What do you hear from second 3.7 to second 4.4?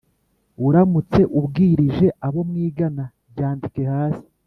hasi